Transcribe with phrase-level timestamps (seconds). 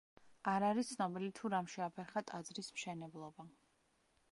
[0.51, 3.49] არ არის ცნობილი თუ რამ შეაფერხა ტაძრის მშენებლობა.